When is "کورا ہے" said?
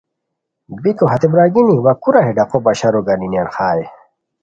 2.01-2.31